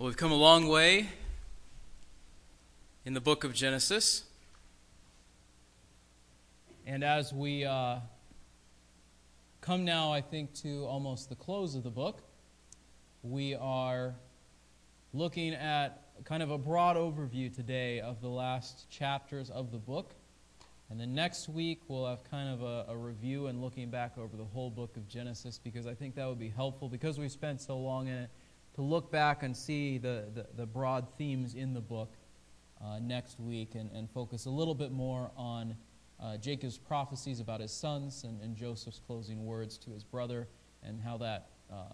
[0.00, 1.10] Well, we've come a long way
[3.04, 4.24] in the book of Genesis.
[6.86, 7.98] And as we uh,
[9.60, 12.22] come now, I think, to almost the close of the book,
[13.22, 14.14] we are
[15.12, 20.14] looking at kind of a broad overview today of the last chapters of the book.
[20.88, 24.34] And then next week, we'll have kind of a, a, review and looking back over
[24.34, 27.60] the whole book of Genesis because I think that would be helpful because we spent
[27.60, 28.30] so long in it
[28.80, 32.14] to look back and see the, the, the broad themes in the book
[32.82, 35.76] uh, next week and, and focus a little bit more on
[36.18, 40.48] uh, Jacob's prophecies about his sons and, and, Joseph's closing words to his brother
[40.82, 41.84] and how that uh,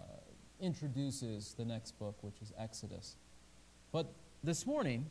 [0.61, 3.17] introduces the next book, which is Exodus.
[3.91, 4.13] But
[4.45, 5.07] this morning,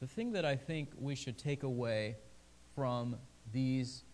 [0.00, 2.16] the thing that I think we should take away
[2.74, 3.16] from
[3.52, 4.04] these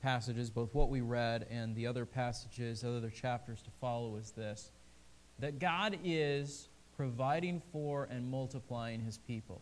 [0.00, 4.70] passages, both what we read and the other passages, other chapters to follow, is this
[5.38, 9.60] that God is providing for and multiplying his people.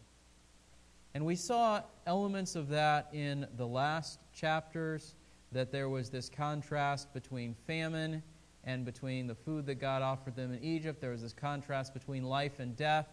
[1.15, 5.15] And we saw elements of that in the last chapters,
[5.53, 8.23] that there was this contrast between famine
[8.65, 11.01] and between the food that God offered them in Egypt.
[11.01, 13.07] There was this contrast between life and death.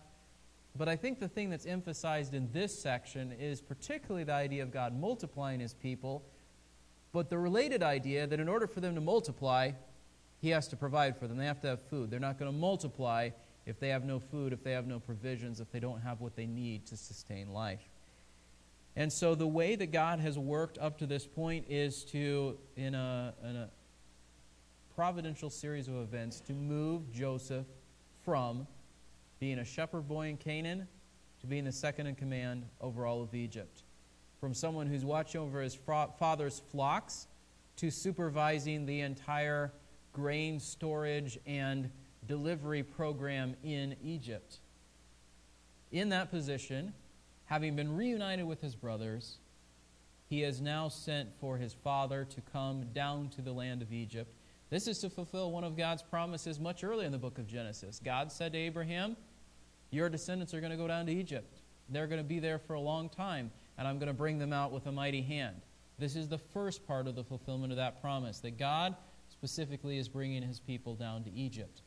[0.76, 4.72] But I think the thing that's emphasized in this section is particularly the idea of
[4.72, 6.24] God multiplying his people,
[7.12, 9.72] but the related idea that in order for them to multiply,
[10.42, 11.38] he has to provide for them.
[11.38, 12.10] They have to have food.
[12.10, 13.30] They're not going to multiply
[13.66, 16.36] if they have no food, if they have no provisions, if they don't have what
[16.36, 17.88] they need to sustain life.
[18.96, 22.96] And so the way that God has worked up to this point is to, in
[22.96, 23.70] a, in a
[24.96, 27.68] providential series of events, to move Joseph
[28.26, 28.68] from
[29.40, 30.88] being a shepherd boy in Canaan
[31.40, 33.84] to being the second in command over all of Egypt.
[34.40, 35.78] From someone who's watching over his
[36.20, 37.28] father's flocks
[37.78, 39.72] to supervising the entire
[40.14, 41.90] grain storage and
[42.28, 44.58] delivery program in Egypt.
[45.92, 46.94] In that position,
[47.46, 49.38] having been reunited with his brothers,
[50.30, 54.34] he has now sent for his father to come down to the land of Egypt.
[54.70, 58.00] This is to fulfill one of God's promises much earlier in the book of Genesis.
[58.04, 59.18] God said to Abraham,
[59.90, 61.60] your descendants are going to go down to Egypt.
[61.90, 64.54] They're going to be there for a long time, and I'm going to bring them
[64.54, 65.58] out with a mighty hand.
[66.00, 68.96] This is the first part of the fulfillment of that promise that God
[69.42, 71.82] specifically is bringing his people down to Egypt.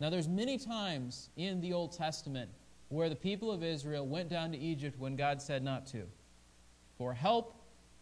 [0.00, 2.50] Now, there's many times in the Old Testament
[2.88, 6.02] where the people of Israel went down to Egypt when God said not to
[6.98, 7.54] for help,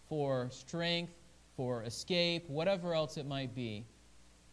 [0.08, 1.12] for strength,
[1.54, 3.84] for escape, whatever else it might be.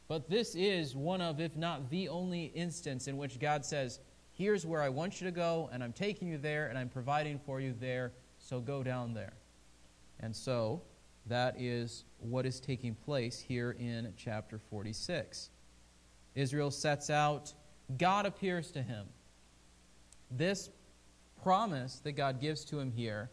[0.09, 3.99] But this is one of, if not the only instance in which God says,
[4.33, 7.39] Here's where I want you to go, and I'm taking you there, and I'm providing
[7.39, 9.33] for you there, so go down there.
[10.19, 10.81] And so,
[11.27, 15.49] that is what is taking place here in chapter 46.
[16.35, 17.53] Israel sets out,
[17.97, 19.07] God appears to him.
[20.29, 20.69] This
[21.43, 23.31] promise that God gives to him here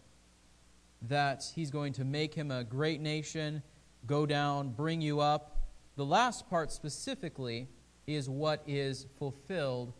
[1.02, 3.62] that he's going to make him a great nation,
[4.06, 5.58] go down, bring you up.
[5.96, 7.68] The last part specifically
[8.06, 9.92] is what is fulfilled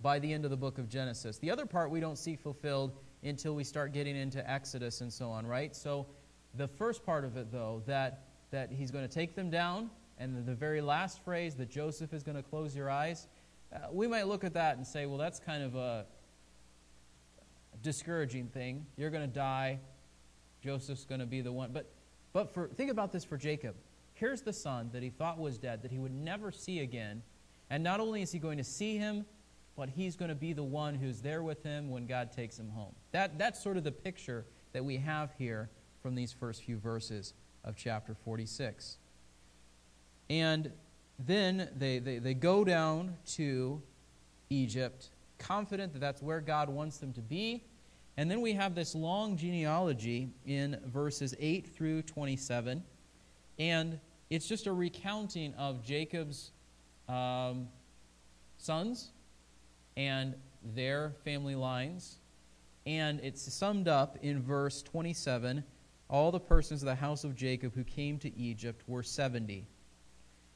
[0.00, 1.38] by the end of the book of Genesis.
[1.38, 2.92] The other part we don't see fulfilled
[3.22, 5.74] until we start getting into Exodus and so on, right?
[5.74, 6.06] So
[6.56, 10.46] the first part of it, though, that, that he's going to take them down, and
[10.46, 13.26] the very last phrase that Joseph is going to close your eyes,
[13.74, 16.06] uh, we might look at that and say, well, that's kind of a
[17.82, 18.86] discouraging thing.
[18.96, 19.80] You're going to die.
[20.62, 21.70] Joseph's going to be the one.
[21.72, 21.90] But,
[22.32, 23.74] but for, think about this for Jacob.
[24.14, 27.22] Here's the son that he thought was dead, that he would never see again.
[27.68, 29.26] And not only is he going to see him,
[29.76, 32.70] but he's going to be the one who's there with him when God takes him
[32.70, 32.94] home.
[33.12, 35.68] That, that's sort of the picture that we have here
[36.06, 37.34] from these first few verses
[37.64, 38.98] of chapter 46.
[40.30, 40.70] And
[41.18, 43.82] then they, they, they go down to
[44.48, 45.08] Egypt,
[45.40, 47.64] confident that that's where God wants them to be.
[48.16, 52.84] And then we have this long genealogy in verses 8 through 27.
[53.58, 53.98] And
[54.30, 56.52] it's just a recounting of Jacob's
[57.08, 57.66] um,
[58.58, 59.10] sons
[59.96, 62.18] and their family lines.
[62.86, 65.64] And it's summed up in verse 27
[66.08, 69.66] all the persons of the house of Jacob who came to Egypt were 70.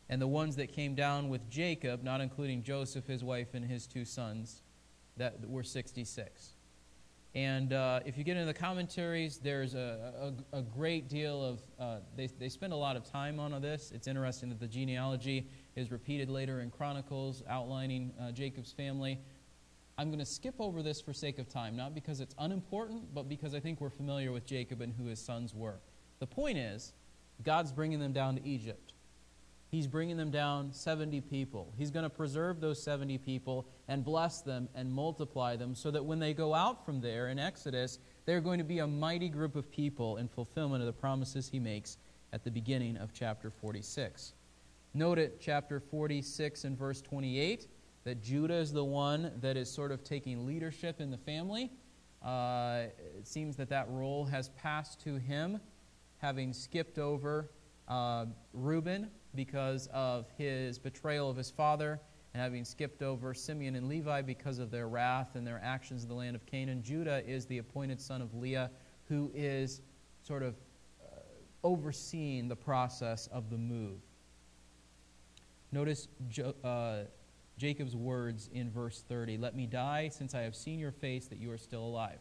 [0.08, 3.86] And the ones that came down with Jacob, not including Joseph, his wife, and his
[3.86, 4.62] two sons,
[5.16, 6.54] that were 66.
[7.34, 11.60] And uh, if you get into the commentaries, there's a, a, a great deal of,
[11.78, 13.92] uh, they, they spend a lot of time on this.
[13.94, 19.20] It's interesting that the genealogy is repeated later in Chronicles, outlining uh, Jacob's family.
[20.00, 23.28] I'm going to skip over this for sake of time, not because it's unimportant, but
[23.28, 25.78] because I think we're familiar with Jacob and who his sons were.
[26.20, 26.94] The point is,
[27.44, 28.94] God's bringing them down to Egypt.
[29.70, 31.74] He's bringing them down 70 people.
[31.76, 36.02] He's going to preserve those 70 people and bless them and multiply them so that
[36.02, 39.54] when they go out from there in Exodus, they're going to be a mighty group
[39.54, 41.98] of people in fulfillment of the promises he makes
[42.32, 44.32] at the beginning of chapter 46.
[44.94, 47.66] Note it, chapter 46 and verse 28,
[48.04, 51.70] that Judah is the one that is sort of taking leadership in the family.
[52.24, 52.84] Uh,
[53.16, 55.60] it seems that that role has passed to him,
[56.18, 57.50] having skipped over
[57.88, 62.00] uh, Reuben because of his betrayal of his father,
[62.32, 66.08] and having skipped over Simeon and Levi because of their wrath and their actions in
[66.08, 66.82] the land of Canaan.
[66.82, 68.70] Judah is the appointed son of Leah,
[69.08, 69.82] who is
[70.22, 70.54] sort of
[71.02, 71.20] uh,
[71.64, 73.98] overseeing the process of the move.
[75.72, 77.04] Notice jo- uh,
[77.60, 81.38] Jacob's words in verse 30 Let me die, since I have seen your face, that
[81.38, 82.18] you are still alive.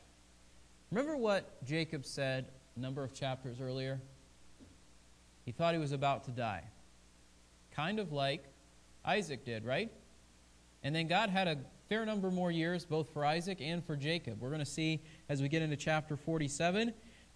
[0.91, 4.01] Remember what Jacob said a number of chapters earlier?
[5.45, 6.63] He thought he was about to die.
[7.71, 8.43] Kind of like
[9.05, 9.89] Isaac did, right?
[10.83, 11.57] And then God had a
[11.87, 14.41] fair number more years, both for Isaac and for Jacob.
[14.41, 16.93] We're going to see as we get into chapter 47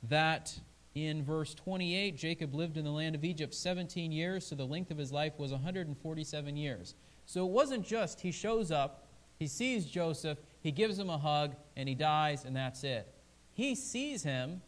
[0.09, 0.53] that
[0.93, 4.91] in verse 28, Jacob lived in the land of Egypt 17 years, so the length
[4.91, 6.95] of his life was 147 years.
[7.25, 9.07] So it wasn't just he shows up,
[9.39, 13.07] he sees Joseph, he gives him a hug, and he dies, and that's it.
[13.53, 14.61] He sees him,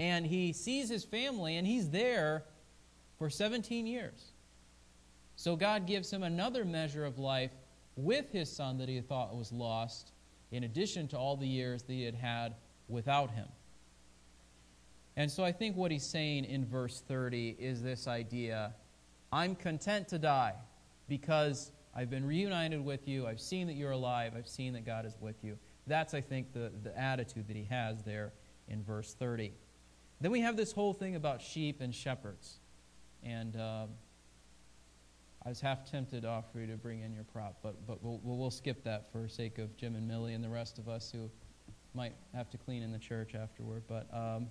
[0.00, 2.44] and he sees his family, and he's there
[3.18, 4.32] for 17 years.
[5.36, 7.52] So God gives him another measure of life
[7.96, 10.12] with his son that he thought was lost,
[10.50, 12.54] in addition to all the years that he had had
[12.88, 13.46] without him.
[15.16, 18.74] And so I think what he's saying in verse 30 is this idea
[19.30, 20.54] I'm content to die
[21.12, 23.26] because I've been reunited with you.
[23.26, 24.32] I've seen that you're alive.
[24.34, 25.58] I've seen that God is with you.
[25.86, 28.32] That's, I think, the, the attitude that he has there
[28.66, 29.52] in verse 30.
[30.22, 32.60] Then we have this whole thing about sheep and shepherds.
[33.22, 33.88] And uh,
[35.44, 38.18] I was half tempted to offer you to bring in your prop, but, but we'll,
[38.24, 41.30] we'll skip that for sake of Jim and Millie and the rest of us who
[41.92, 43.82] might have to clean in the church afterward.
[43.86, 44.46] But um,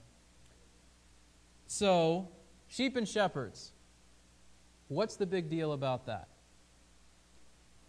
[1.65, 2.29] so,
[2.67, 3.71] sheep and shepherds.
[4.89, 6.27] What's the big deal about that?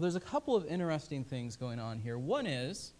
[0.02, 2.18] Well, there's a couple of interesting things going on here.
[2.18, 2.92] One is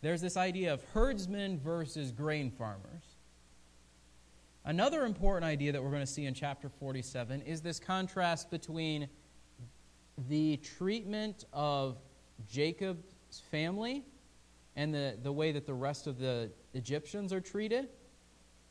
[0.00, 3.04] there's this idea of herdsmen versus grain farmers.
[4.64, 9.08] Another important idea that we're going to see in chapter 47 is this contrast between
[10.28, 11.98] the treatment of
[12.50, 14.02] Jacob's family
[14.74, 17.90] and the, the way that the rest of the Egyptians are treated,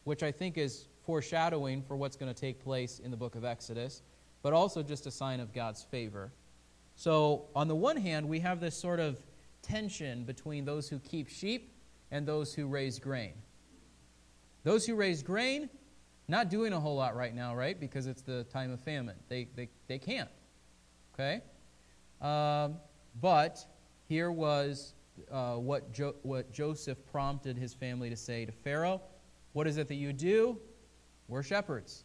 [0.03, 3.45] which I think is foreshadowing for what's going to take place in the book of
[3.45, 4.01] Exodus,
[4.41, 6.33] but also just a sign of God's favor.
[6.99, 9.23] So, on the one hand, we have this sort of
[9.61, 11.73] tension between those who keep sheep
[12.11, 13.35] and those who raise grain.
[14.65, 15.69] Those who raise grain,
[16.27, 17.79] not doing a whole lot right now, right?
[17.79, 19.15] Because it's the time of famine.
[19.29, 20.27] They, they, they can't.
[21.13, 21.41] Okay?
[22.19, 22.75] Um,
[23.21, 23.65] but
[24.09, 24.93] here was
[25.31, 29.01] uh, what, jo- what Joseph prompted his family to say to Pharaoh
[29.53, 30.59] What is it that you do?
[31.29, 32.03] We're shepherds.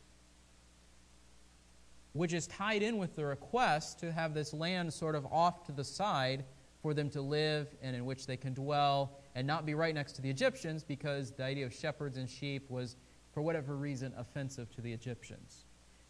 [2.14, 5.72] Which is tied in with the request to have this land sort of off to
[5.72, 6.44] the side
[6.80, 10.12] for them to live and in which they can dwell and not be right next
[10.12, 12.96] to the Egyptians because the idea of shepherds and sheep was,
[13.32, 15.64] for whatever reason, offensive to the Egyptians.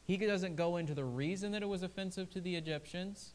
[0.05, 3.35] He doesn't go into the reason that it was offensive to the Egyptians,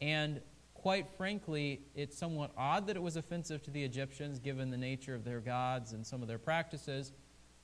[0.00, 0.40] and
[0.74, 5.14] quite frankly, it's somewhat odd that it was offensive to the Egyptians given the nature
[5.14, 7.12] of their gods and some of their practices.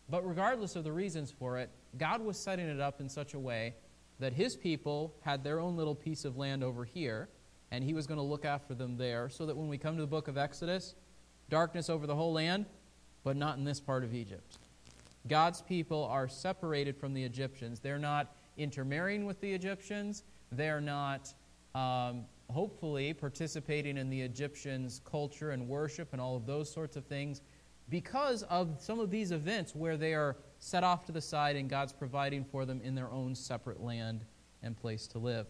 [0.08, 3.38] But regardless of the reasons for it, God was setting it up in such a
[3.38, 3.74] way
[4.18, 7.28] that his people had their own little piece of land over here,
[7.70, 10.02] and he was going to look after them there, so that when we come to
[10.02, 10.94] the book of Exodus,
[11.50, 12.66] darkness over the whole land,
[13.24, 14.58] but not in this part of Egypt.
[15.26, 17.80] God's people are separated from the Egyptians.
[17.80, 20.22] They're not intermarrying with the Egyptians.
[20.52, 21.32] They're not,
[21.74, 27.06] um, hopefully, participating in the Egyptians' culture and worship and all of those sorts of
[27.06, 27.40] things
[27.88, 31.68] because of some of these events where they are set off to the side and
[31.68, 34.24] God's providing for them in their own separate land
[34.62, 35.46] and place to live.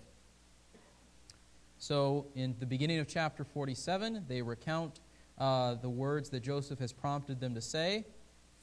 [1.79, 4.99] So, in the beginning of chapter 47, they recount
[5.39, 8.07] uh, the words that Joseph has prompted them to say.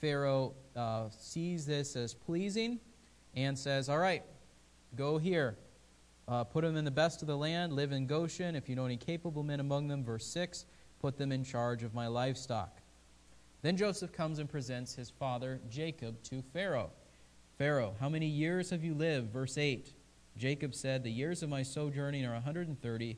[0.02, 2.82] Pharaoh uh, sees this as pleasing
[3.34, 4.24] and says, All right,
[4.98, 5.56] go here.
[6.28, 8.58] Uh, put them in the best of the land, live in Goshen.
[8.58, 10.66] If you know any capable men among them, verse 6,
[11.00, 12.81] put them in charge of my livestock.
[13.62, 16.90] Then Joseph comes and presents his father Jacob to Pharaoh.
[17.58, 19.32] Pharaoh, how many years have you lived?
[19.32, 19.94] Verse 8.
[20.36, 23.18] Jacob said, The years of my sojourning are 130.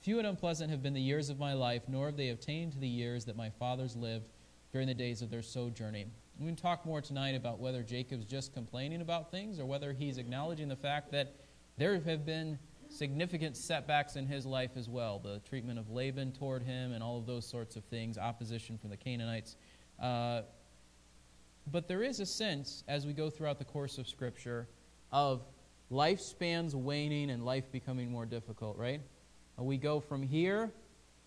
[0.00, 2.78] Few and unpleasant have been the years of my life, nor have they obtained to
[2.78, 4.30] the years that my fathers lived
[4.72, 6.10] during the days of their sojourning.
[6.40, 10.16] We can talk more tonight about whether Jacob's just complaining about things or whether he's
[10.16, 11.34] acknowledging the fact that
[11.76, 12.58] There have been
[12.88, 17.18] significant setbacks in his life as well the treatment of Laban toward him, and all
[17.18, 19.56] of those sorts of things, opposition from the Canaanites.
[20.02, 20.42] Uh,
[21.70, 24.66] but there is a sense, as we go throughout the course of Scripture,
[25.12, 25.42] of
[25.92, 29.00] lifespans waning and life becoming more difficult, right?
[29.58, 30.72] Uh, we go from here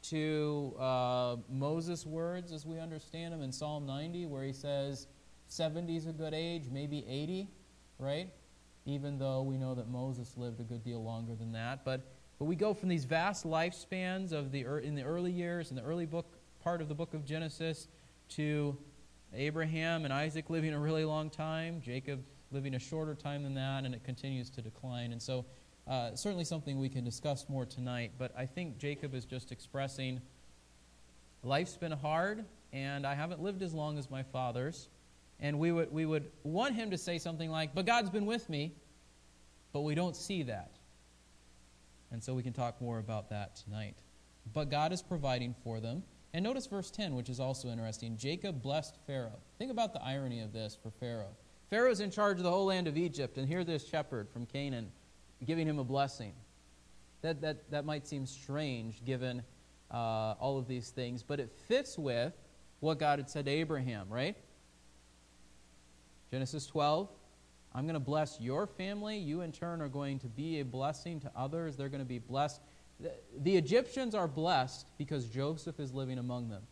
[0.09, 5.07] to uh, Moses' words as we understand them in Psalm 90, where he says
[5.47, 7.47] 70 is a good age, maybe 80,
[7.97, 8.29] right?
[8.85, 11.85] Even though we know that Moses lived a good deal longer than that.
[11.85, 12.01] But,
[12.37, 15.83] but we go from these vast lifespans of the, in the early years, in the
[15.83, 16.25] early book,
[16.61, 17.87] part of the book of Genesis,
[18.29, 18.77] to
[19.33, 23.83] Abraham and Isaac living a really long time, Jacob living a shorter time than that,
[23.85, 25.11] and it continues to decline.
[25.11, 25.45] And so,
[25.87, 30.21] uh, certainly something we can discuss more tonight, but I think Jacob is just expressing
[31.43, 34.89] life's been hard, and I haven't lived as long as my fathers.
[35.39, 38.49] And we would, we would want him to say something like, But God's been with
[38.49, 38.73] me,
[39.73, 40.71] but we don't see that.
[42.11, 43.95] And so we can talk more about that tonight.
[44.53, 46.03] But God is providing for them.
[46.35, 48.17] And notice verse 10, which is also interesting.
[48.17, 49.39] Jacob blessed Pharaoh.
[49.57, 51.33] Think about the irony of this for Pharaoh.
[51.69, 54.91] Pharaoh's in charge of the whole land of Egypt, and here this shepherd from Canaan
[55.45, 56.33] giving him a blessing.
[57.21, 59.43] That, that, that might seem strange given
[59.89, 62.33] uh, all of these things, but it fits with
[62.81, 64.35] what God had said to Abraham, right?
[66.31, 67.07] Genesis 12
[67.73, 69.17] I'm going to bless your family.
[69.17, 71.75] You, in turn, are going to be a blessing to others.
[71.75, 72.61] They're going to be blessed.
[72.99, 76.63] The, Egyptians are blessed because Joseph is living among them.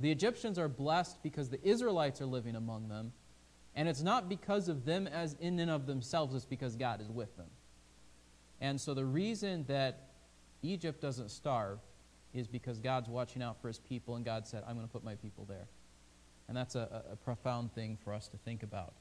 [0.00, 3.12] The Egyptians are blessed because the Israelites are living among them.
[3.76, 7.10] And it's not because of them as in and of themselves, it's because God is
[7.10, 7.48] with them.
[8.60, 10.10] And so the reason that
[10.62, 11.78] Egypt doesn't starve
[12.32, 15.04] is because God's watching out for his people, and God said, I'm going to put
[15.04, 15.68] my people there.
[16.48, 18.94] And that's a, a, profound thing for us to think about.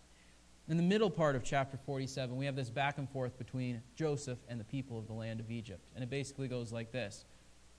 [0.70, 4.40] In the middle part of chapter 47, we have this back and forth between Joseph
[4.48, 5.82] and the people of the land of Egypt.
[5.94, 7.26] And it basically goes like this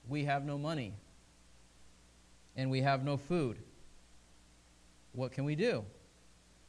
[0.07, 0.93] We have no money,
[2.55, 3.57] and we have no food.
[5.13, 5.83] What can we do?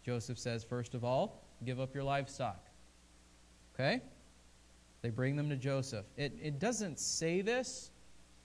[0.05, 2.65] Joseph says, first of all, give up your livestock.
[3.75, 4.01] Okay?
[5.03, 6.07] They bring them to Joseph.
[6.17, 7.91] It, it doesn't say this,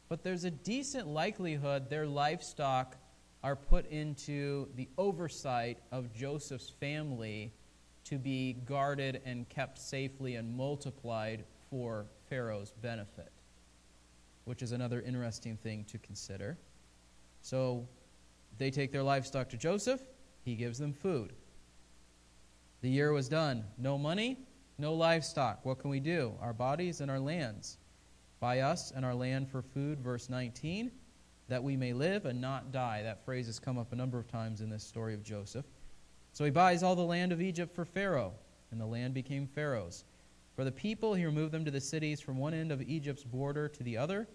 [0.09, 2.97] but there's a decent likelihood their livestock
[3.43, 7.53] are put into the oversight of Joseph's family
[8.11, 13.31] to be guarded and kept safely and multiplied for Pharaoh's benefit,
[14.43, 16.57] which is another interesting thing to consider.
[17.41, 17.87] So
[18.57, 20.01] they take their livestock to Joseph,
[20.43, 21.31] he gives them food.
[22.81, 23.63] The year was done.
[23.77, 24.39] No money,
[24.77, 25.65] no livestock.
[25.65, 26.33] What can we do?
[26.41, 27.77] Our bodies and our lands.
[28.41, 30.91] Buy us and our land for food, verse 19,
[31.47, 33.03] that we may live and not die.
[33.03, 35.65] That phrase has come up a number of times in this story of Joseph.
[36.33, 38.33] So he buys all the land of Egypt for Pharaoh,
[38.71, 40.05] and the land became Pharaoh's.
[40.55, 43.67] For the people, he removed them to the cities from one end of Egypt's border
[43.67, 44.27] to the other.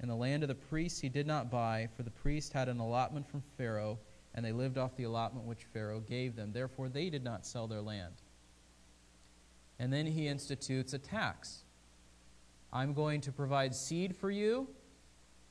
[0.00, 2.80] And the land of the priests he did not buy, for the priests had an
[2.80, 3.98] allotment from Pharaoh
[4.34, 6.52] and they lived off the allotment which Pharaoh gave them.
[6.52, 8.14] Therefore, they did not sell their land.
[9.78, 11.64] And then he institutes a tax.
[12.72, 14.68] I'm going to provide seed for you,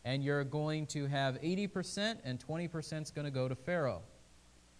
[0.04, 4.02] and you're going to have 80%, and 20% is going to go to Pharaoh.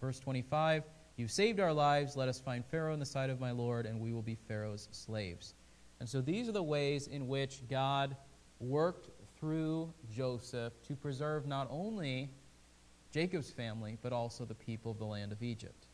[0.02, 0.84] Verse 25
[1.16, 2.18] You've saved our lives.
[2.18, 4.88] Let us find Pharaoh in the sight of my Lord, and we will be Pharaoh's
[4.92, 5.54] slaves.
[6.00, 8.18] And so these are the ways in which God
[8.60, 12.32] worked through Joseph to preserve not only
[13.12, 15.86] Jacob's family, but also the people of the land of Egypt.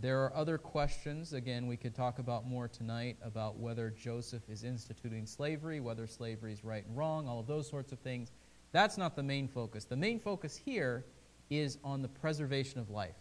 [0.00, 4.64] There are other questions, again, we could talk about more tonight about whether Joseph is
[4.64, 8.32] instituting slavery, whether slavery is right and wrong, all of those sorts of things.
[8.72, 9.84] That's not the main focus.
[9.84, 11.04] The main focus here
[11.50, 13.16] is on the preservation of life.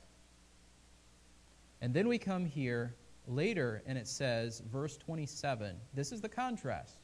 [1.82, 2.96] And then we come here
[3.28, 6.98] later, and it says, verse 27, this is the contrast.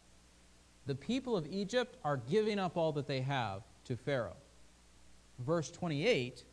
[0.85, 4.37] The people of Egypt are giving up all that they have to Pharaoh
[5.39, 6.43] verse 28,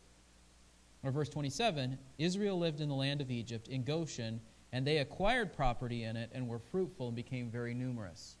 [1.03, 5.53] or verse 27, Israel lived in the land of Egypt, in Goshen, and they acquired
[5.53, 8.37] property in it and were fruitful and became very numerous.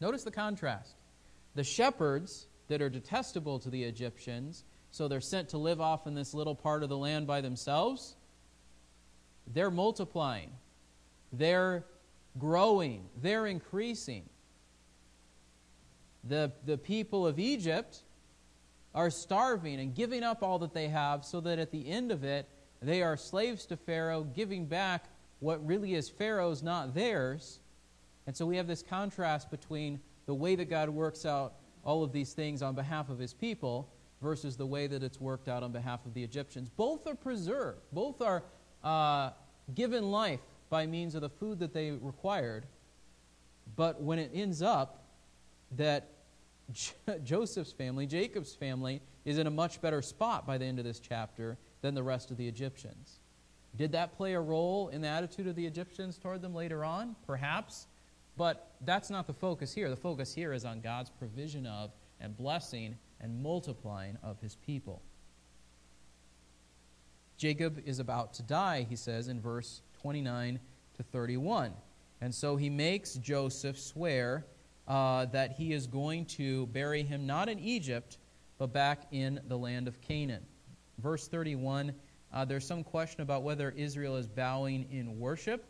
[0.00, 0.94] Notice the contrast.
[1.54, 6.14] The shepherds that are detestable to the Egyptians, so they're sent to live off in
[6.14, 8.16] this little part of the land by themselves,
[9.46, 10.50] they're multiplying,
[11.32, 11.84] they're
[12.38, 14.28] growing, they're increasing.
[16.24, 18.02] The, the people of Egypt
[18.94, 22.24] are starving and giving up all that they have so that at the end of
[22.24, 22.48] it,
[22.82, 25.04] they are slaves to Pharaoh, giving back
[25.40, 27.60] what really is Pharaoh's, not theirs.
[28.26, 31.54] And so we have this contrast between the way that God works out
[31.84, 33.88] all of these things on behalf of his people
[34.20, 36.68] versus the way that it's worked out on behalf of the Egyptians.
[36.68, 38.42] Both are preserved, both are
[38.82, 39.30] uh,
[39.74, 42.66] given life by means of the food that they required.
[43.76, 45.04] But when it ends up
[45.76, 46.10] that
[47.24, 51.00] Joseph's family, Jacob's family, is in a much better spot by the end of this
[51.00, 53.20] chapter than the rest of the Egyptians.
[53.76, 57.14] Did that play a role in the attitude of the Egyptians toward them later on?
[57.26, 57.86] Perhaps.
[58.36, 59.90] But that's not the focus here.
[59.90, 65.02] The focus here is on God's provision of and blessing and multiplying of his people.
[67.36, 70.58] Jacob is about to die, he says in verse 29
[70.96, 71.72] to 31.
[72.20, 74.44] And so he makes Joseph swear
[74.88, 78.18] uh, that he is going to bury him not in Egypt,
[78.58, 80.44] but back in the land of Canaan.
[80.98, 81.92] Verse 31,
[82.32, 85.64] uh, there's some question about whether Israel is bowing in worship,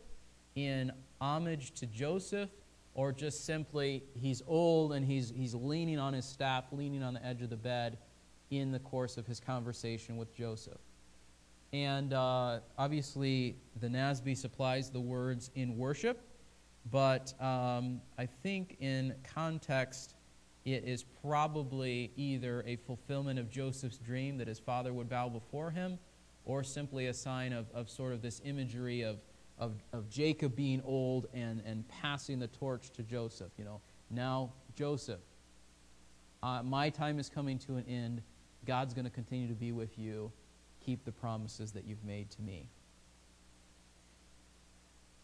[0.55, 0.91] in
[1.21, 2.49] homage to Joseph,
[2.95, 7.25] or just simply he's old and he's, he's leaning on his staff, leaning on the
[7.25, 7.99] edge of the bed
[8.51, 10.79] in the course of his conversation with Joseph.
[11.73, 16.21] And uh, obviously, the NASB supplies the words in worship,
[16.91, 20.15] but um, I think in context,
[20.65, 25.71] it is probably either a fulfillment of Joseph's dream that his father would bow before
[25.71, 25.99] him,
[26.45, 29.19] or simply a sign of, of sort of this imagery of,
[29.59, 33.53] of, of Jacob being old and, and passing the torch to Joseph.
[33.59, 35.21] You know, now, Joseph,
[36.43, 38.23] uh, my time is coming to an end.
[38.65, 40.33] God's going to continue to be with you
[40.89, 42.67] keep the promises that you've made to me.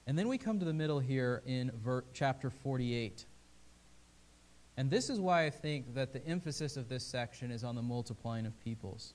[0.06, 3.24] And then we come to the middle here in ver- chapter 48.
[4.76, 7.82] And this is why I think that the emphasis of this section is on the
[7.82, 9.14] multiplying of peoples.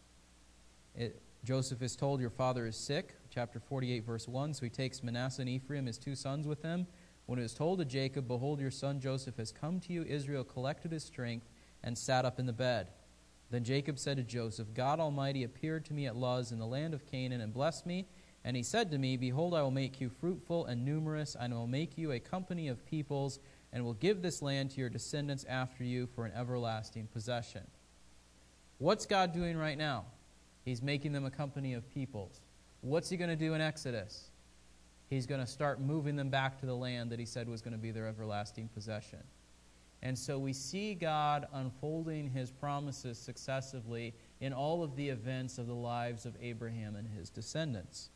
[0.96, 4.54] It, Joseph is told, Your father is sick, chapter 48, verse 1.
[4.54, 6.86] So he takes Manasseh and Ephraim, his two sons, with him.
[7.26, 10.44] When it was told to Jacob, Behold, your son Joseph has come to you, Israel
[10.44, 11.48] collected his strength
[11.84, 12.90] and sat up in the bed.
[13.52, 16.94] Then Jacob said to Joseph, God Almighty appeared to me at Luz in the land
[16.94, 18.06] of Canaan and blessed me.
[18.44, 21.58] And he said to me, Behold, I will make you fruitful and numerous, and I
[21.58, 23.40] will make you a company of peoples,
[23.72, 27.68] and will give this land to your descendants after you for an everlasting possession.
[28.78, 30.06] What's God doing right now?
[30.70, 32.42] He's making them a company of peoples.
[32.82, 34.30] What's he going to do in Exodus?
[35.10, 37.72] He's going to start moving them back to the land that he said was going
[37.72, 39.24] to be their everlasting possession.
[40.04, 45.66] And so we see God unfolding his promises successively in all of the events of
[45.66, 48.12] the lives of Abraham and his descendants.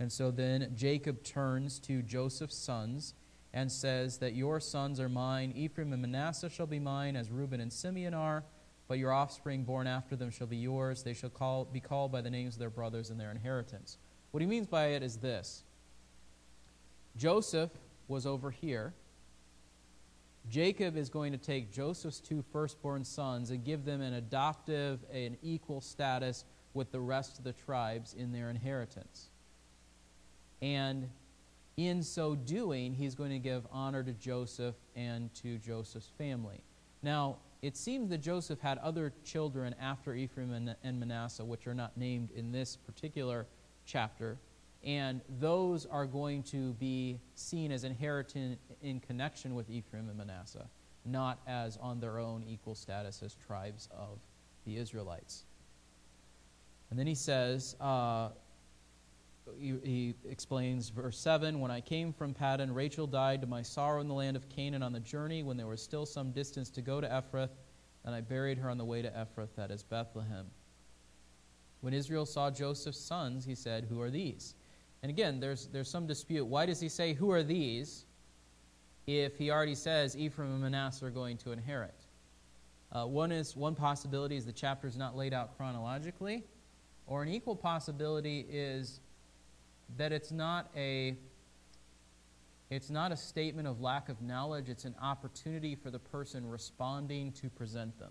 [0.00, 3.14] And so then Jacob turns to Joseph's sons
[3.54, 5.52] and says that your sons are mine.
[5.54, 8.42] Ephraim and Manasseh shall be mine, as Reuben and Simeon are,
[8.88, 11.02] but your offspring born after them shall be yours.
[11.02, 13.98] They shall call, be called by the names of their brothers and their inheritance.
[14.30, 15.64] What he means by it is this
[17.16, 17.70] Joseph
[18.08, 18.94] was over here
[20.48, 25.36] Jacob is going to take Joseph's two firstborn sons and give them an adoptive, an
[25.42, 26.44] equal status
[26.74, 29.30] with the rest of the tribes in their inheritance.
[30.62, 31.08] And
[31.76, 36.60] in so doing, he's going to give honor to Joseph and to Joseph's family.
[37.02, 41.96] Now, it seems that Joseph had other children after Ephraim and Manasseh, which are not
[41.96, 43.46] named in this particular
[43.84, 44.38] chapter
[44.86, 50.68] and those are going to be seen as inherited in connection with Ephraim and Manasseh,
[51.04, 54.20] not as on their own equal status as tribes of
[54.64, 55.44] the Israelites.
[56.90, 58.28] And then he says, uh,
[59.58, 64.00] he, he, explains verse 7 When I came from Paddan, Rachel died to my sorrow
[64.00, 66.82] in the land of Canaan on the journey when there was still some distance to
[66.82, 67.50] go to Ephrath,
[68.04, 70.46] and I buried her on the way to Ephrath, that is Bethlehem.
[71.80, 74.54] When Israel saw Joseph's sons, he said, Who are these?
[75.02, 76.44] And again, there's, there's some dispute.
[76.44, 78.06] Why does he say, Who are these?
[79.06, 81.94] if he already says Ephraim and Manasseh are going to inherit?
[82.92, 86.44] Uh, one, is, one possibility is the chapter is not laid out chronologically,
[87.06, 89.00] or an equal possibility is
[89.96, 91.16] that it's not a
[92.68, 97.30] it's not a statement of lack of knowledge, it's an opportunity for the person responding
[97.32, 98.10] to present them.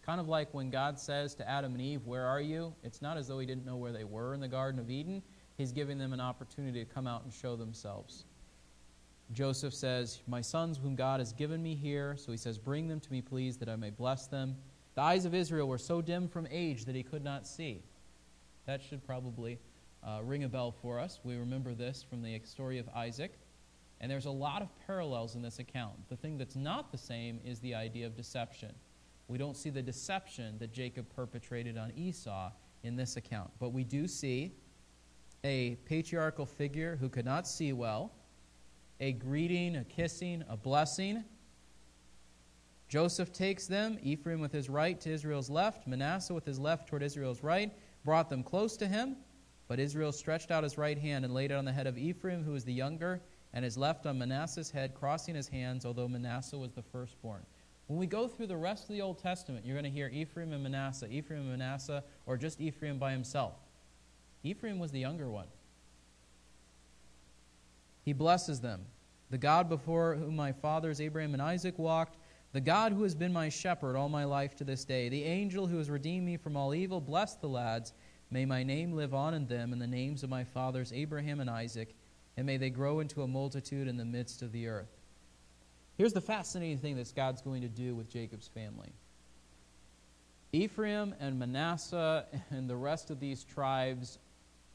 [0.00, 2.72] Kind of like when God says to Adam and Eve, Where are you?
[2.82, 5.22] It's not as though he didn't know where they were in the Garden of Eden.
[5.58, 8.24] He's giving them an opportunity to come out and show themselves.
[9.32, 13.00] Joseph says, My sons, whom God has given me here, so he says, Bring them
[13.00, 14.56] to me, please, that I may bless them.
[14.94, 17.82] The eyes of Israel were so dim from age that he could not see.
[18.66, 19.58] That should probably
[20.06, 21.20] uh, ring a bell for us.
[21.24, 23.38] We remember this from the story of Isaac.
[24.00, 25.94] And there's a lot of parallels in this account.
[26.08, 28.72] The thing that's not the same is the idea of deception.
[29.28, 32.50] We don't see the deception that Jacob perpetrated on Esau
[32.82, 33.50] in this account.
[33.58, 34.52] But we do see
[35.44, 38.12] a patriarchal figure who could not see well,
[39.00, 41.24] a greeting, a kissing, a blessing.
[42.88, 47.02] Joseph takes them, Ephraim with his right to Israel's left, Manasseh with his left toward
[47.02, 47.72] Israel's right,
[48.04, 49.16] brought them close to him,
[49.68, 52.44] But Israel stretched out his right hand and laid it on the head of Ephraim,
[52.44, 53.20] who was the younger,
[53.52, 57.44] and his left on Manasseh's head, crossing his hands, although Manasseh was the firstborn.
[57.86, 60.52] When we go through the rest of the Old Testament, you're going to hear Ephraim
[60.52, 63.54] and Manasseh, Ephraim and Manasseh, or just Ephraim by himself.
[64.42, 65.46] Ephraim was the younger one.
[68.04, 68.86] He blesses them.
[69.30, 72.16] The God before whom my fathers Abraham and Isaac walked,
[72.52, 75.66] the God who has been my shepherd all my life to this day, the angel
[75.66, 77.92] who has redeemed me from all evil, bless the lads.
[78.30, 81.48] May my name live on in them and the names of my fathers Abraham and
[81.48, 81.94] Isaac,
[82.36, 84.96] and may they grow into a multitude in the midst of the earth.
[85.96, 88.92] Here's the fascinating thing that God's going to do with Jacob's family.
[90.52, 94.18] Ephraim and Manasseh and the rest of these tribes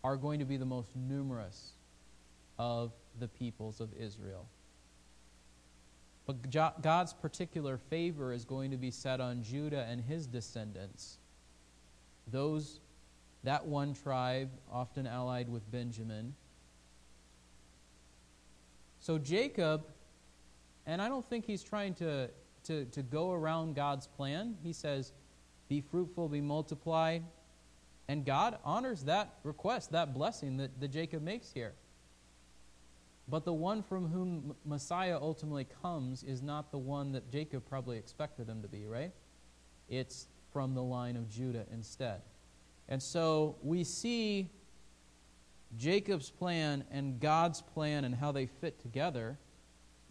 [0.03, 1.73] are going to be the most numerous
[2.57, 4.47] of the peoples of Israel.
[6.25, 11.17] But God's particular favor is going to be set on Judah and his descendants.
[12.27, 12.79] Those,
[13.43, 16.35] that one tribe, often allied with Benjamin.
[18.99, 19.85] So Jacob,
[20.85, 22.29] and I don't think he's trying to,
[22.65, 24.55] to, to go around God's plan.
[24.63, 25.11] He says,
[25.69, 27.23] Be fruitful, be multiplied.
[28.07, 31.73] And God honors that request, that blessing that, that Jacob makes here.
[33.27, 37.97] But the one from whom Messiah ultimately comes is not the one that Jacob probably
[37.97, 39.13] expected him to be, right?
[39.87, 42.21] It's from the line of Judah instead.
[42.91, 44.51] And so we see
[45.77, 49.39] Jacob's plan and God's plan and how they fit together.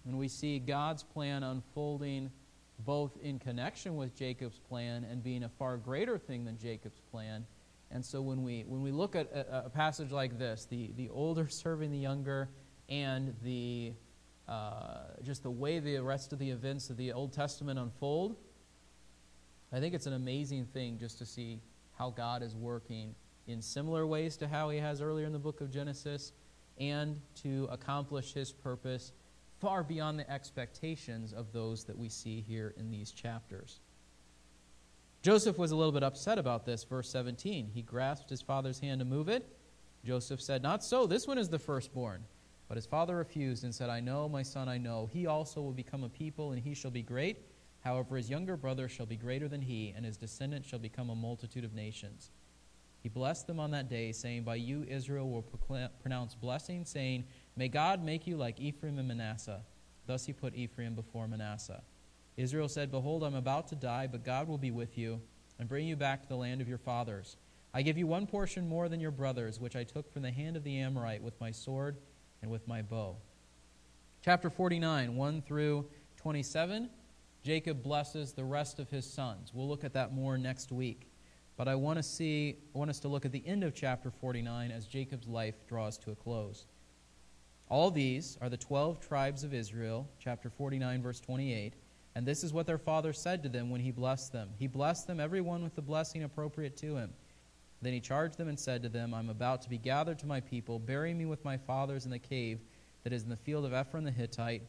[0.06, 2.30] And we see God's plan unfolding
[2.78, 7.44] both in connection with Jacob's plan and being a far greater thing than Jacob's plan.
[7.90, 11.10] And so when we, when we look at a, a passage like this, the, the
[11.10, 12.48] older serving the younger,
[12.88, 13.92] and the
[14.48, 18.36] uh, just the way the rest of the events of the Old Testament unfold,
[19.70, 21.60] I think it's an amazing thing just to see
[22.00, 23.14] how God is working
[23.46, 26.32] in similar ways to how He has earlier in the book of Genesis,
[26.78, 29.12] and to accomplish His purpose
[29.60, 33.80] far beyond the expectations of those that we see here in these chapters.
[35.20, 36.84] Joseph was a little bit upset about this.
[36.84, 37.70] Verse 17.
[37.74, 39.46] He grasped his father's hand to move it.
[40.02, 41.06] Joseph said, Not so.
[41.06, 42.24] This one is the firstborn.
[42.68, 45.10] But his father refused and said, I know, my son, I know.
[45.12, 47.36] He also will become a people, and he shall be great.
[47.80, 51.14] However, his younger brother shall be greater than he, and his descendant shall become a
[51.14, 52.30] multitude of nations.
[53.02, 55.42] He blessed them on that day, saying, By you Israel will
[56.02, 57.24] pronounce blessing, saying,
[57.56, 59.62] May God make you like Ephraim and Manasseh.
[60.06, 61.82] Thus he put Ephraim before Manasseh.
[62.36, 65.20] Israel said, Behold, I'm about to die, but God will be with you,
[65.58, 67.36] and bring you back to the land of your fathers.
[67.72, 70.56] I give you one portion more than your brothers, which I took from the hand
[70.56, 71.96] of the Amorite with my sword
[72.42, 73.16] and with my bow.
[74.22, 76.90] Chapter 49, 1 through 27,
[77.42, 79.52] Jacob blesses the rest of his sons.
[79.54, 81.10] We'll look at that more next week.
[81.56, 84.10] But I want to see I want us to look at the end of chapter
[84.10, 86.66] 49 as Jacob's life draws to a close.
[87.68, 91.74] All these are the 12 tribes of Israel, chapter 49 verse 28,
[92.14, 94.50] and this is what their father said to them when he blessed them.
[94.58, 97.12] He blessed them every one with the blessing appropriate to him.
[97.82, 100.40] Then he charged them and said to them, I'm about to be gathered to my
[100.40, 100.78] people.
[100.78, 102.60] Bury me with my fathers in the cave
[103.04, 104.62] that is in the field of Ephron the Hittite,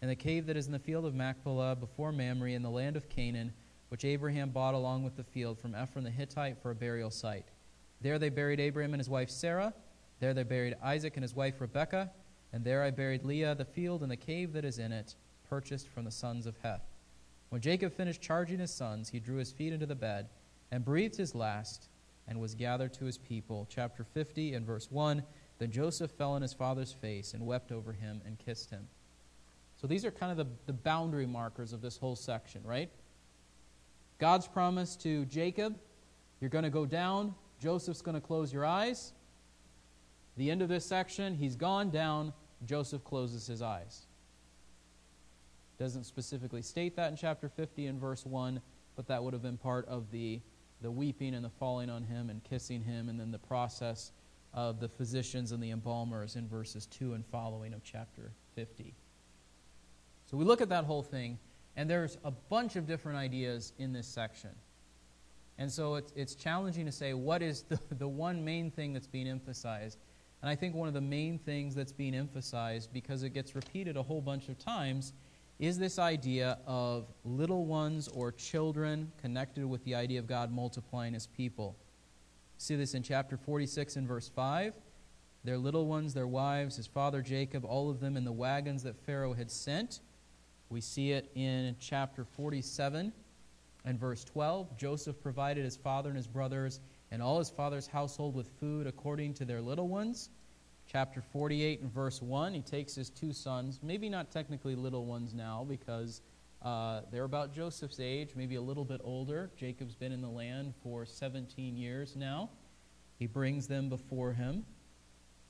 [0.00, 2.96] in the cave that is in the field of Machpelah before Mamre in the land
[2.96, 3.52] of Canaan,
[3.88, 7.46] which Abraham bought along with the field from Ephron the Hittite for a burial site.
[8.00, 9.74] There they buried Abraham and his wife Sarah.
[10.20, 12.10] There they buried Isaac and his wife Rebekah.
[12.52, 15.16] And there I buried Leah, the field and the cave that is in it,
[15.48, 16.86] purchased from the sons of Heth.
[17.50, 20.28] When Jacob finished charging his sons, he drew his feet into the bed
[20.70, 21.88] and breathed his last
[22.26, 23.66] and was gathered to his people.
[23.70, 25.22] Chapter 50 and verse 1
[25.58, 28.88] Then Joseph fell on his father's face and wept over him and kissed him.
[29.80, 32.90] So these are kind of the, the boundary markers of this whole section, right?
[34.18, 35.78] God's promise to Jacob
[36.40, 39.12] you're going to go down, Joseph's going to close your eyes.
[40.36, 42.32] The end of this section, he's gone down,
[42.64, 44.06] Joseph closes his eyes.
[45.78, 48.60] Doesn't specifically state that in chapter 50 and verse 1,
[48.94, 50.40] but that would have been part of the
[50.80, 54.12] the weeping and the falling on him and kissing him, and then the process
[54.54, 58.94] of the physicians and the embalmers in verses 2 and following of chapter 50.
[60.30, 61.38] So we look at that whole thing,
[61.76, 64.50] and there's a bunch of different ideas in this section.
[65.56, 69.06] And so it's, it's challenging to say what is the, the one main thing that's
[69.06, 69.98] being emphasized.
[70.42, 73.96] And I think one of the main things that's being emphasized, because it gets repeated
[73.96, 75.14] a whole bunch of times,
[75.58, 81.14] is this idea of little ones or children connected with the idea of God multiplying
[81.14, 81.74] his people.
[82.58, 84.74] See this in chapter 46 and verse 5.
[85.42, 88.96] Their little ones, their wives, his father Jacob, all of them in the wagons that
[89.06, 90.00] Pharaoh had sent.
[90.70, 93.12] We see it in chapter 47
[93.84, 94.76] and verse 12.
[94.76, 99.34] Joseph provided his father and his brothers and all his father's household with food according
[99.34, 100.28] to their little ones.
[100.86, 105.34] Chapter 48 and verse 1, he takes his two sons, maybe not technically little ones
[105.34, 106.22] now because
[106.62, 109.50] uh, they're about Joseph's age, maybe a little bit older.
[109.56, 112.50] Jacob's been in the land for 17 years now.
[113.18, 114.64] He brings them before him.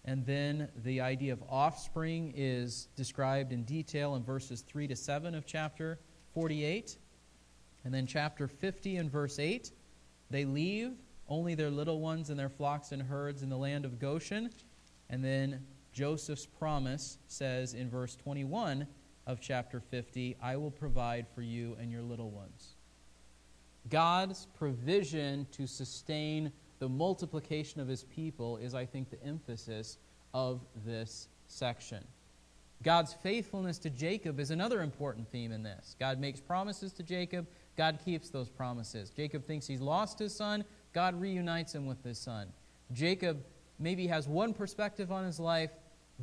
[0.09, 5.35] And then the idea of offspring is described in detail in verses 3 to 7
[5.35, 5.99] of chapter
[6.33, 6.97] 48.
[7.85, 9.71] And then chapter 50 and verse 8,
[10.31, 10.93] they leave
[11.29, 14.49] only their little ones and their flocks and herds in the land of Goshen.
[15.11, 15.61] And then
[15.93, 18.87] Joseph's promise says in verse 21
[19.27, 22.77] of chapter 50, I will provide for you and your little ones.
[23.91, 29.99] God's provision to sustain the multiplication of his people is, I think, the emphasis
[30.35, 32.05] of this section.
[32.83, 35.97] God's faithfulness to Jacob is another important theme in this.
[35.99, 39.11] God makes promises to Jacob, God keeps those promises.
[39.11, 42.53] Jacob thinks he's lost his son, God reunites him with his son.
[42.93, 43.45] Jacob
[43.79, 45.71] maybe has one perspective on his life,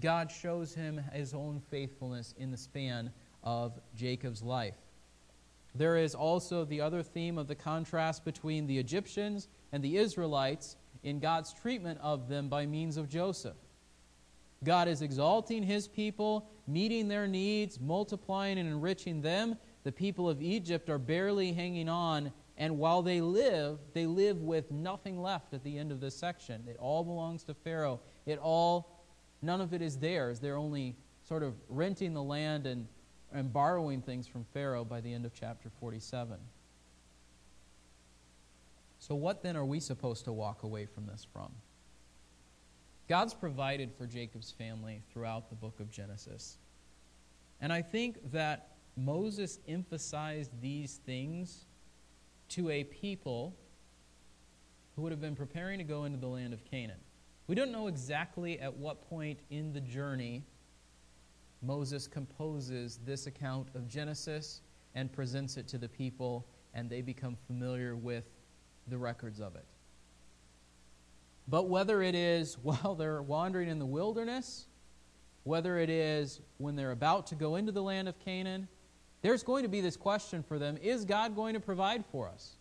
[0.02, 3.12] God shows him his own faithfulness in the span
[3.44, 4.76] of Jacob's life.
[5.76, 10.78] There is also the other theme of the contrast between the Egyptians and the Israelites
[11.04, 13.58] in God's treatment of them by means of Joseph.
[14.64, 19.58] God is exalting his people, meeting their needs, multiplying and enriching them.
[19.84, 24.72] The people of Egypt are barely hanging on, and while they live, they live with
[24.72, 26.64] nothing left at the end of this section.
[26.68, 28.00] It all belongs to Pharaoh.
[28.26, 29.04] It all,
[29.42, 30.40] none of it is theirs.
[30.40, 30.96] They're only
[31.28, 32.88] sort of renting the land and,
[33.36, 36.38] and borrowing things from Pharaoh by the end of chapter 47.
[39.00, 41.52] So, what then are we supposed to walk away from this from?
[43.08, 46.58] God's provided for Jacob's family throughout the book of Genesis.
[47.62, 51.66] And I think that Moses emphasized these things
[52.50, 53.56] to a people
[54.96, 57.00] who would have been preparing to go into the land of Canaan.
[57.48, 60.44] We don't know exactly at what point in the journey
[61.66, 64.62] Moses composes this account of Genesis
[64.94, 68.26] and presents it to the people, and they become familiar with
[68.88, 69.66] the records of it.
[71.48, 74.68] But whether it is while they're wandering in the wilderness,
[75.44, 78.68] whether it is when they're about to go into the land of Canaan,
[79.22, 82.58] there's going to be this question for them Is God going to provide for us?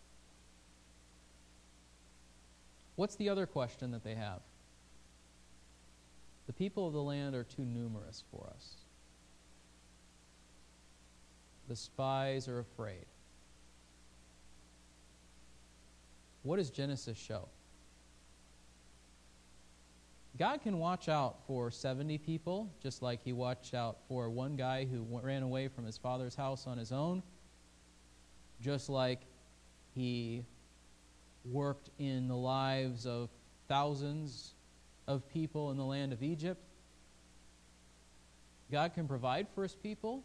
[2.95, 4.39] What's the other question that they have?
[6.47, 8.84] The people of the land are too numerous for us.
[11.67, 13.05] The spies are afraid.
[16.43, 17.49] What does Genesis show?
[20.37, 24.85] God can watch out for 70 people, just like he watched out for one guy
[24.85, 27.23] who ran away from his father's house on his own,
[28.61, 29.21] just like
[29.93, 30.43] he
[31.45, 33.29] worked in the lives of
[33.67, 34.53] thousands
[35.07, 36.61] of people in the land of Egypt.
[38.71, 40.23] God can provide for his people,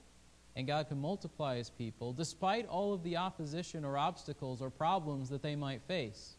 [0.57, 5.29] and God can multiply his people, despite all of the opposition or obstacles or problems
[5.31, 6.37] that they might face.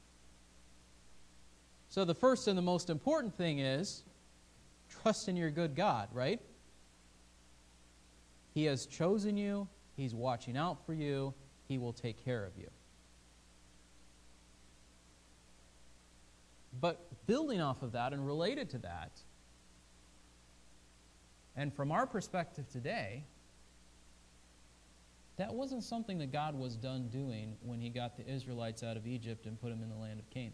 [1.89, 4.03] So, the first and the most important thing is
[4.89, 6.39] trust in your good God, right?
[8.53, 11.33] He has chosen you, He's watching out for you,
[11.67, 12.69] He will take care of you.
[16.79, 19.11] But building off of that and related to that,
[21.55, 23.25] and from our perspective today,
[25.41, 29.07] that wasn't something that God was done doing when He got the Israelites out of
[29.07, 30.53] Egypt and put them in the land of Canaan.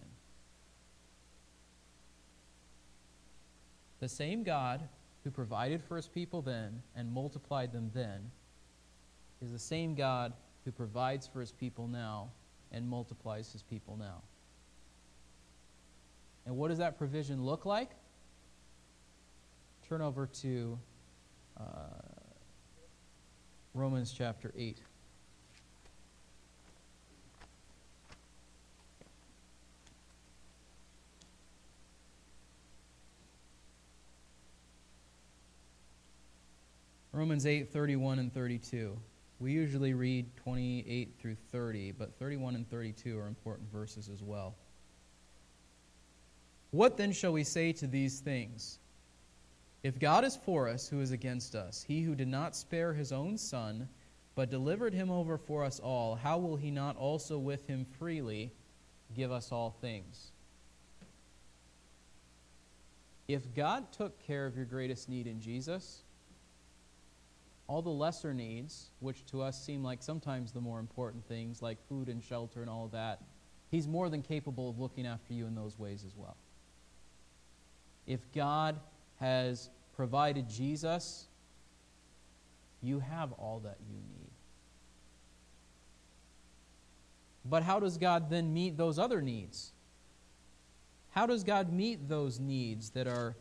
[3.99, 4.87] The same God
[5.25, 8.31] who provided for his people then and multiplied them then
[9.41, 10.31] is the same God
[10.63, 12.29] who provides for his people now
[12.71, 14.21] and multiplies his people now.
[16.45, 17.89] And what does that provision look like?
[19.89, 20.79] Turn over to
[21.59, 21.63] uh,
[23.77, 24.79] Romans chapter 8.
[37.13, 38.97] Romans 8, 31 and 32.
[39.39, 44.55] We usually read 28 through 30, but 31 and 32 are important verses as well.
[46.71, 48.79] What then shall we say to these things?
[49.83, 51.83] If God is for us, who is against us?
[51.87, 53.87] He who did not spare his own son,
[54.35, 58.51] but delivered him over for us all, how will he not also with him freely
[59.15, 60.31] give us all things?
[63.27, 66.01] If God took care of your greatest need in Jesus,
[67.67, 71.77] all the lesser needs, which to us seem like sometimes the more important things, like
[71.89, 73.21] food and shelter and all of that,
[73.69, 76.37] He's more than capable of looking after you in those ways as well.
[78.05, 78.79] If God
[79.19, 81.27] has provided Jesus,
[82.81, 84.31] you have all that you need.
[87.45, 89.71] But how does God then meet those other needs?
[91.11, 93.35] How does God meet those needs that are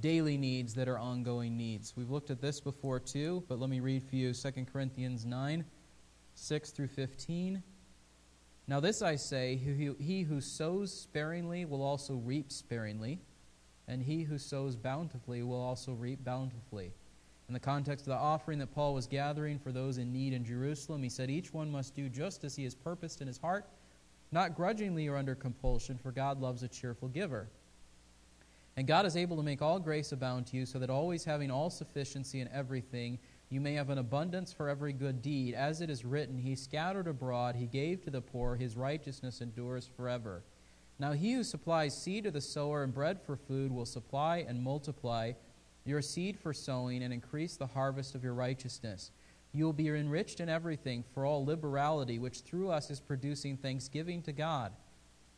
[0.00, 1.94] daily needs, that are ongoing needs?
[1.96, 5.64] We've looked at this before too, but let me read for you 2 Corinthians 9
[6.34, 7.62] 6 through 15.
[8.66, 13.20] Now, this I say he who sows sparingly will also reap sparingly,
[13.90, 16.92] and he who sows bountifully will also reap bountifully.
[17.48, 20.44] In the context of the offering that Paul was gathering for those in need in
[20.44, 23.66] Jerusalem, he said, Each one must do just as he has purposed in his heart
[24.32, 27.48] not grudgingly or under compulsion, for God loves a cheerful giver.
[28.76, 31.50] And God is able to make all grace abound to you, so that always having
[31.50, 35.54] all sufficiency in everything, you may have an abundance for every good deed.
[35.54, 39.90] As it is written, He scattered abroad, He gave to the poor, His righteousness endures
[39.96, 40.42] forever.
[41.00, 44.62] Now he who supplies seed to the sower and bread for food will supply and
[44.62, 45.32] multiply
[45.84, 49.10] your seed for sowing and increase the harvest of your righteousness
[49.52, 54.22] you will be enriched in everything for all liberality, which through us is producing thanksgiving
[54.22, 54.72] to God.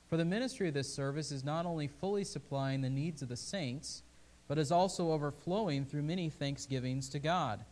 [0.09, 3.37] For the ministry of this service is not only fully supplying the needs of the
[3.37, 4.03] saints,
[4.49, 7.65] but is also overflowing through many thanksgivings to God.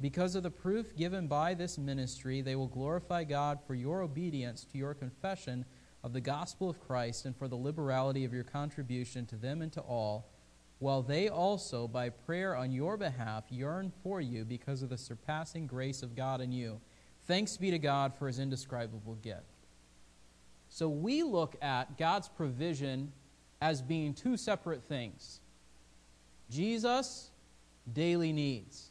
[0.00, 4.66] Because of the proof given by this ministry, they will glorify God for your obedience
[4.72, 5.64] to your confession
[6.02, 9.72] of the gospel of Christ and for the liberality of your contribution to them and
[9.72, 10.30] to all
[10.80, 15.66] while they also, by prayer on your behalf, yearn for you because of the surpassing
[15.66, 16.80] grace of God in you.
[17.26, 19.44] Thanks be to God for his indescribable gift.
[20.70, 23.12] So we look at God's provision
[23.60, 25.40] as being two separate things
[26.48, 27.30] Jesus,
[27.92, 28.90] daily needs.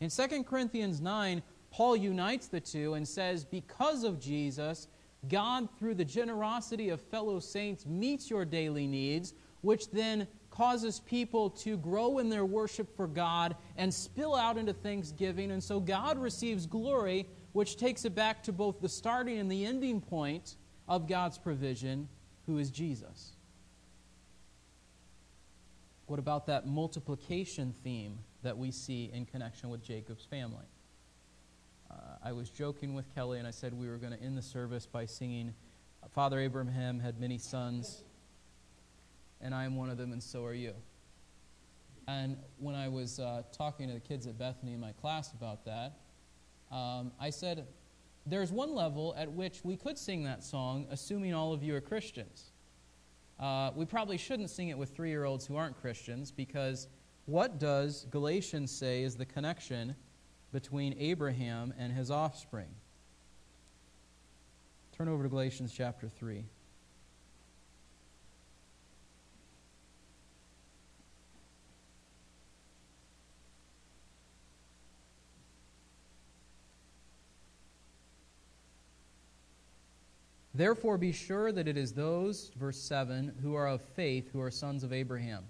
[0.00, 4.88] In 2 Corinthians 9, Paul unites the two and says, Because of Jesus,
[5.28, 11.50] God, through the generosity of fellow saints, meets your daily needs, which then causes people
[11.50, 15.50] to grow in their worship for God and spill out into thanksgiving.
[15.50, 19.66] And so God receives glory, which takes it back to both the starting and the
[19.66, 20.56] ending point
[20.88, 22.08] of God's provision,
[22.46, 23.32] who is Jesus.
[26.06, 30.64] What about that multiplication theme that we see in connection with Jacob's family?
[32.26, 34.84] I was joking with Kelly and I said we were going to end the service
[34.84, 35.54] by singing
[36.12, 38.02] Father Abraham had many sons
[39.40, 40.74] and I am one of them, and so are you.
[42.08, 45.64] And when I was uh, talking to the kids at Bethany in my class about
[45.66, 46.00] that,
[46.72, 47.64] um, I said,
[48.26, 51.80] There's one level at which we could sing that song, assuming all of you are
[51.80, 52.50] Christians.
[53.38, 56.88] Uh, we probably shouldn't sing it with three year olds who aren't Christians because
[57.26, 59.94] what does Galatians say is the connection
[60.56, 62.70] between Abraham and his offspring?
[64.96, 66.46] Turn over to Galatians chapter 3.
[80.54, 84.50] Therefore, be sure that it is those, verse 7, who are of faith who are
[84.50, 85.44] sons of Abraham.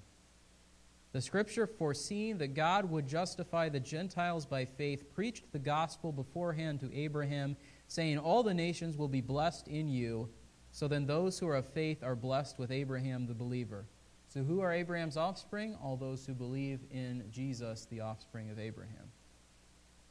[1.16, 6.80] The scripture, foreseeing that God would justify the Gentiles by faith, preached the gospel beforehand
[6.80, 7.56] to Abraham,
[7.88, 10.28] saying, All the nations will be blessed in you.
[10.72, 13.86] So then, those who are of faith are blessed with Abraham the believer.
[14.28, 15.74] So, who are Abraham's offspring?
[15.82, 19.10] All those who believe in Jesus, the offspring of Abraham.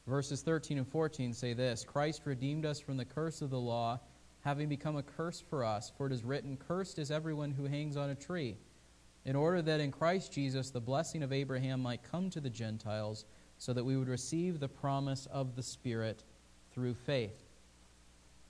[0.07, 3.99] Verses 13 and 14 say this Christ redeemed us from the curse of the law
[4.45, 5.91] having become a curse for us.
[5.97, 8.57] For it is written, Cursed is everyone who hangs on a tree,
[9.25, 13.25] in order that in Christ Jesus the blessing of Abraham might come to the Gentiles,
[13.57, 16.23] so that we would receive the promise of the Spirit
[16.73, 17.43] through faith.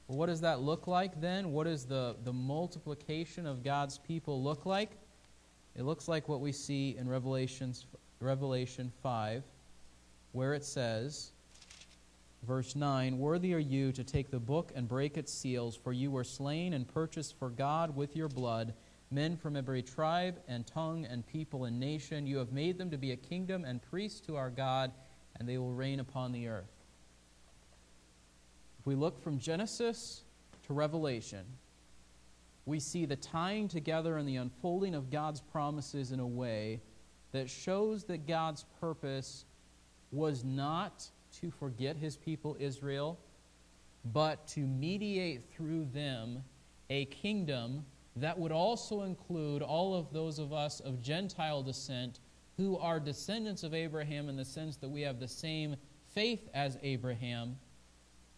[0.07, 1.51] Well, what does that look like then?
[1.51, 4.91] What does the, the multiplication of God's people look like?
[5.75, 7.85] It looks like what we see in Revelations,
[8.19, 9.43] Revelation 5,
[10.31, 11.31] where it says,
[12.45, 16.11] Verse 9 Worthy are you to take the book and break its seals, for you
[16.11, 18.73] were slain and purchased for God with your blood
[19.11, 22.25] men from every tribe and tongue and people and nation.
[22.27, 24.91] You have made them to be a kingdom and priests to our God,
[25.39, 26.71] and they will reign upon the earth.
[28.79, 30.23] If we look from Genesis
[30.67, 31.45] to Revelation,
[32.65, 36.81] we see the tying together and the unfolding of God's promises in a way
[37.31, 39.45] that shows that God's purpose
[40.11, 41.09] was not
[41.41, 43.19] to forget his people Israel,
[44.13, 46.43] but to mediate through them
[46.89, 47.85] a kingdom
[48.15, 52.19] that would also include all of those of us of Gentile descent
[52.57, 55.75] who are descendants of Abraham in the sense that we have the same
[56.13, 57.57] faith as Abraham,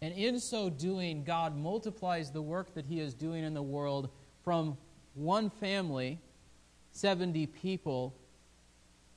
[0.01, 4.09] And in so doing, God multiplies the work that He is doing in the world
[4.43, 4.77] from
[5.15, 6.19] one family,
[6.91, 8.15] 70 people,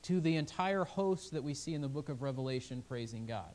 [0.03, 3.53] to the entire host that we see in the book of Revelation praising God.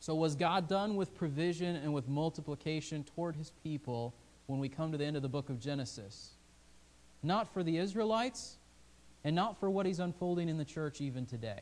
[0.00, 4.14] So, was God done with provision and with multiplication toward His people
[4.48, 6.30] when we come to the end of the book of Genesis?
[7.22, 8.56] Not for the Israelites,
[9.22, 11.60] and not for what He's unfolding in the church even today.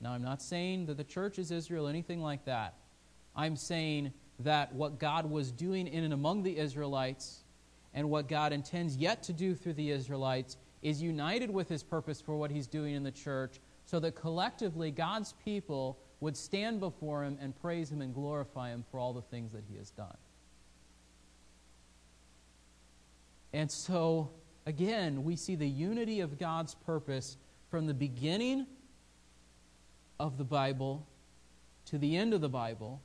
[0.00, 2.74] Now, I'm not saying that the church is Israel, anything like that.
[3.36, 7.44] I'm saying that what God was doing in and among the Israelites
[7.92, 12.20] and what God intends yet to do through the Israelites is united with his purpose
[12.20, 17.24] for what he's doing in the church so that collectively God's people would stand before
[17.24, 20.16] him and praise him and glorify him for all the things that he has done.
[23.54, 24.30] And so,
[24.66, 27.36] again, we see the unity of God's purpose
[27.70, 28.66] from the beginning
[30.18, 31.06] of the Bible
[31.86, 33.00] to the end of the Bible,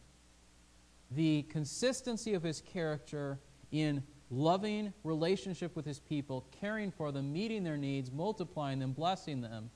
[1.11, 3.37] the consistency of his character
[3.71, 9.41] in loving relationship with his people, caring for them, meeting their needs, multiplying them, blessing
[9.41, 9.69] them.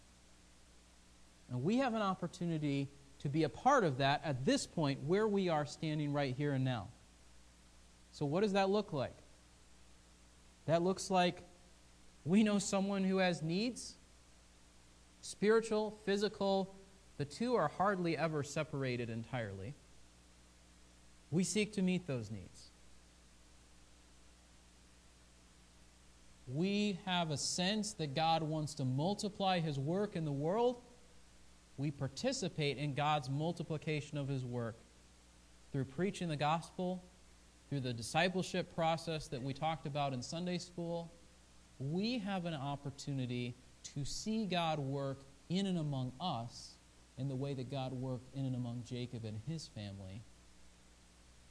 [1.51, 5.27] And we have an opportunity to be a part of that at this point where
[5.27, 6.87] we are standing right here and now.
[8.11, 9.22] So, what does that look like?
[10.65, 11.43] That looks like
[12.25, 13.95] we know someone who has needs
[15.21, 16.75] spiritual, physical,
[17.17, 19.73] the two are hardly ever separated entirely.
[21.31, 22.69] We seek to meet those needs.
[26.45, 30.81] We have a sense that God wants to multiply His work in the world.
[31.77, 34.77] We participate in God's multiplication of His work
[35.71, 37.03] through preaching the gospel,
[37.73, 41.11] through the discipleship process that we talked about in Sunday school.
[41.79, 43.55] We have an opportunity
[43.95, 46.75] to see God work in and among us
[47.17, 50.21] in the way that God worked in and among Jacob and his family.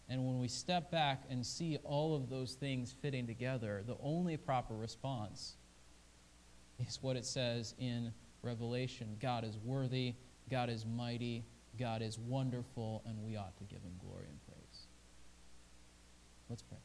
[0.09, 4.37] And when we step back and see all of those things fitting together, the only
[4.37, 5.57] proper response
[6.87, 8.13] is what it says in
[8.43, 10.15] Revelation God is worthy,
[10.49, 11.45] God is mighty,
[11.81, 14.52] God is wonderful, and we ought to give him glory and praise.
[16.53, 16.77] Let's pray.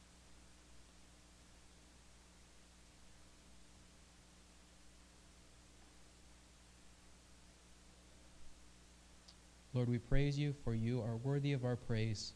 [9.74, 12.32] Lord, we praise you, for you are worthy of our praise.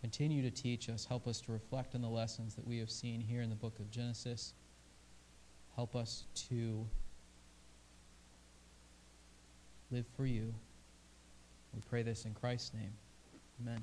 [0.00, 1.04] Continue to teach us.
[1.04, 3.80] Help us to reflect on the lessons that we have seen here in the book
[3.80, 4.54] of Genesis.
[5.74, 6.86] Help us to
[9.90, 10.54] live for you.
[11.74, 12.92] We pray this in Christ's name.
[13.60, 13.82] Amen.